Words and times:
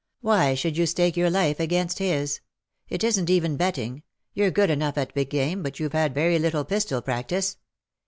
Why 0.21 0.55
should 0.55 0.77
you 0.77 0.87
stake 0.87 1.15
your 1.15 1.29
life 1.29 1.59
against 1.59 1.99
his? 1.99 2.39
It 2.89 3.01
isn^t 3.01 3.29
even 3.29 3.55
betting: 3.55 4.01
you^re 4.35 4.51
good 4.51 4.71
enough 4.71 4.97
at 4.97 5.13
big 5.13 5.29
game, 5.29 5.61
but 5.61 5.75
youVe 5.79 5.93
had 5.93 6.15
very 6.15 6.39
little 6.39 6.65
pistol 6.65 7.03
practice. 7.03 7.57